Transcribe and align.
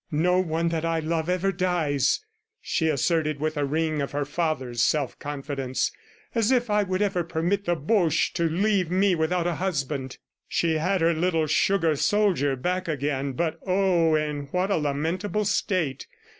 "No 0.09 0.39
one 0.39 0.69
that 0.69 0.83
I 0.83 0.97
love, 0.99 1.29
ever 1.29 1.51
dies," 1.51 2.25
she 2.59 2.87
asserted 2.87 3.39
with 3.39 3.55
a 3.55 3.65
ring 3.65 4.01
of 4.01 4.13
her 4.13 4.25
father's 4.25 4.81
self 4.83 5.19
confidence. 5.19 5.91
"As 6.33 6.49
if 6.51 6.71
I 6.71 6.81
would 6.81 7.03
ever 7.03 7.23
permit 7.23 7.65
the 7.65 7.75
Boches 7.75 8.31
to 8.31 8.49
leave 8.49 8.89
me 8.89 9.13
without 9.13 9.45
a 9.45 9.53
husband!" 9.61 10.17
She 10.47 10.79
had 10.79 11.01
her 11.01 11.13
little 11.13 11.45
sugar 11.45 11.95
soldier 11.95 12.55
back 12.55 12.87
again, 12.87 13.33
but, 13.33 13.59
oh, 13.63 14.15
in 14.15 14.47
what 14.47 14.71
a 14.71 14.77
lamentable 14.77 15.45
state! 15.45 16.07